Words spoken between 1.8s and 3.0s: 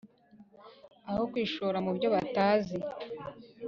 mu byo batazi,